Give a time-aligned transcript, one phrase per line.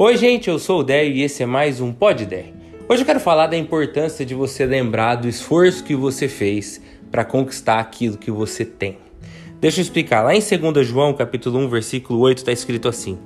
[0.00, 2.54] Oi, gente, eu sou o Déio e esse é mais um Pod Déio.
[2.88, 7.24] Hoje eu quero falar da importância de você lembrar do esforço que você fez para
[7.24, 8.96] conquistar aquilo que você tem.
[9.60, 10.22] Deixa eu explicar.
[10.22, 13.18] Lá em 2 João, capítulo 1, versículo 8, está escrito assim: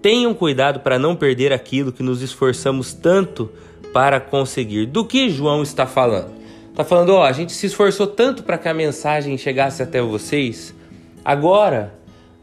[0.00, 3.50] Tenham cuidado para não perder aquilo que nos esforçamos tanto
[3.92, 4.86] para conseguir.
[4.86, 6.30] Do que João está falando?
[6.70, 10.72] Está falando, ó, a gente se esforçou tanto para que a mensagem chegasse até vocês.
[11.24, 11.92] Agora,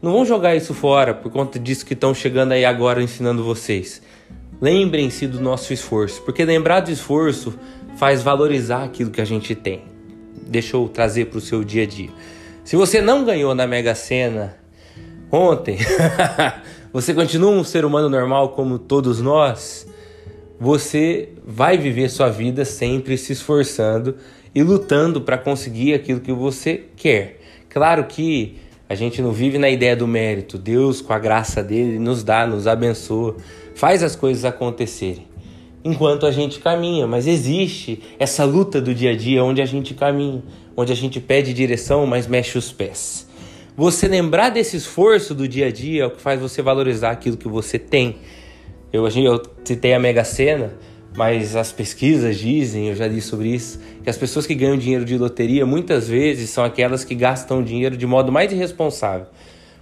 [0.02, 4.02] não vão jogar isso fora por conta disso que estão chegando aí agora ensinando vocês.
[4.60, 7.54] Lembrem-se do nosso esforço, porque lembrar do esforço
[7.96, 9.82] faz valorizar aquilo que a gente tem.
[10.44, 12.10] Deixa eu trazer para o seu dia a dia.
[12.64, 14.56] Se você não ganhou na Mega Sena
[15.30, 15.78] ontem,
[16.92, 19.86] você continua um ser humano normal como todos nós,
[20.58, 24.16] você vai viver sua vida sempre se esforçando
[24.52, 27.40] e lutando para conseguir aquilo que você quer.
[27.68, 28.58] Claro que
[28.92, 30.58] a gente não vive na ideia do mérito.
[30.58, 33.36] Deus, com a graça dele, nos dá, nos abençoa,
[33.74, 35.26] faz as coisas acontecerem
[35.82, 37.06] enquanto a gente caminha.
[37.06, 40.42] Mas existe essa luta do dia a dia onde a gente caminha,
[40.76, 43.26] onde a gente pede direção, mas mexe os pés.
[43.74, 47.38] Você lembrar desse esforço do dia a dia é o que faz você valorizar aquilo
[47.38, 48.16] que você tem.
[48.92, 50.74] Eu, eu citei a Mega Sena,
[51.14, 55.04] mas as pesquisas dizem, eu já li sobre isso, que as pessoas que ganham dinheiro
[55.04, 59.26] de loteria muitas vezes são aquelas que gastam dinheiro de modo mais irresponsável.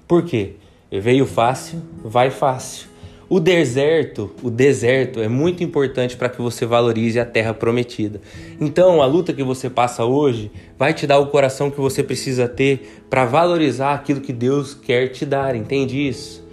[0.08, 0.54] Por quê?
[0.90, 2.90] Veio fácil, vai fácil.
[3.28, 8.20] O deserto, o deserto é muito importante para que você valorize a terra prometida.
[8.60, 12.48] Então, a luta que você passa hoje vai te dar o coração que você precisa
[12.48, 16.44] ter para valorizar aquilo que Deus quer te dar, entende isso?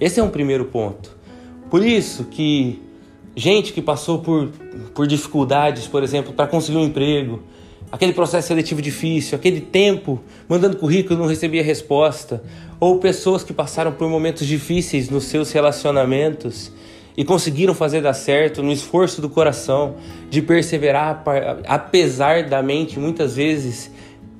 [0.00, 1.16] Esse é um primeiro ponto.
[1.70, 2.82] Por isso que
[3.36, 4.48] gente que passou por,
[4.94, 7.42] por dificuldades, por exemplo, para conseguir um emprego,
[7.92, 12.42] aquele processo seletivo difícil, aquele tempo mandando currículo não recebia resposta,
[12.80, 16.72] ou pessoas que passaram por momentos difíceis nos seus relacionamentos
[17.14, 19.96] e conseguiram fazer dar certo no esforço do coração,
[20.30, 21.22] de perseverar
[21.66, 23.90] apesar da mente muitas vezes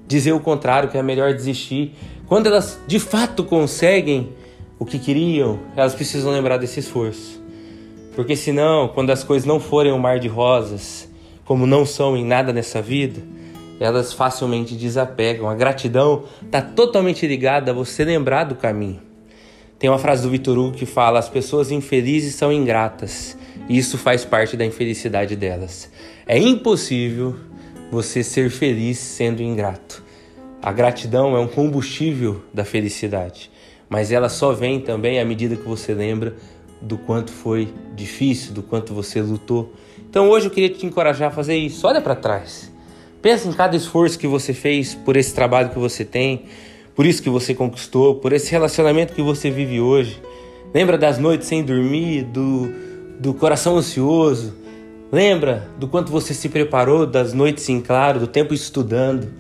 [0.07, 1.93] dizer o contrário, que é melhor desistir.
[2.27, 4.31] Quando elas de fato conseguem
[4.79, 7.46] o que queriam, elas precisam lembrar desse esforço.
[8.17, 11.07] Porque senão, quando as coisas não forem um mar de rosas,
[11.45, 13.21] como não são em nada nessa vida,
[13.79, 15.47] elas facilmente desapegam.
[15.47, 19.03] A gratidão está totalmente ligada a você lembrar do caminho.
[19.79, 23.37] Tem uma frase do Vitor Hugo que fala: as pessoas infelizes são ingratas,
[23.69, 25.91] e isso faz parte da infelicidade delas.
[26.27, 27.37] É impossível
[27.93, 30.03] você ser feliz sendo ingrato.
[30.63, 33.51] A gratidão é um combustível da felicidade,
[33.91, 36.35] mas ela só vem também à medida que você lembra
[36.81, 39.73] do quanto foi difícil, do quanto você lutou.
[40.09, 41.87] Então hoje eu queria te encorajar a fazer isso.
[41.87, 42.73] Olha para trás.
[43.21, 46.45] Pensa em cada esforço que você fez por esse trabalho que você tem,
[46.95, 50.21] por isso que você conquistou, por esse relacionamento que você vive hoje.
[50.73, 52.73] Lembra das noites sem dormir, do,
[53.19, 54.55] do coração ansioso.
[55.11, 59.33] Lembra do quanto você se preparou, das noites em claro, do tempo estudando.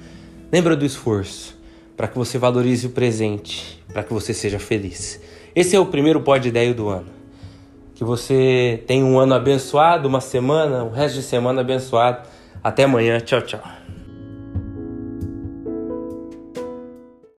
[0.52, 1.56] Lembra do esforço
[1.96, 5.20] para que você valorize o presente, para que você seja feliz.
[5.54, 7.15] Esse é o primeiro de ideia do ano.
[7.96, 12.28] Que você tenha um ano abençoado, uma semana, um resto de semana abençoado
[12.62, 13.18] até amanhã.
[13.18, 13.85] Tchau, tchau.